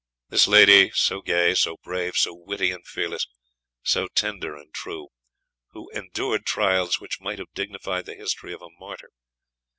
This 0.29 0.47
lady, 0.47 0.89
so 0.95 1.21
gay, 1.21 1.53
so 1.53 1.77
brave, 1.77 2.15
so 2.15 2.33
witty 2.33 2.71
and 2.71 2.83
fearless, 2.87 3.27
so 3.83 4.07
tender 4.07 4.55
and 4.55 4.73
true, 4.73 5.09
who 5.73 5.91
"endured 5.91 6.43
trials 6.43 6.99
which 6.99 7.21
might 7.21 7.37
have 7.37 7.53
dignified 7.53 8.07
the 8.07 8.15
history 8.15 8.51
of 8.51 8.63
a 8.63 8.71
martyr 8.79 9.11